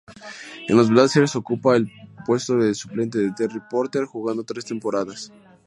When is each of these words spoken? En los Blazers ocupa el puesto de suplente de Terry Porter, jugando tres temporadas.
En 0.67 0.77
los 0.77 0.89
Blazers 0.89 1.35
ocupa 1.35 1.75
el 1.75 1.87
puesto 2.25 2.57
de 2.57 2.73
suplente 2.73 3.19
de 3.19 3.33
Terry 3.33 3.61
Porter, 3.69 4.05
jugando 4.05 4.43
tres 4.43 4.65
temporadas. 4.65 5.31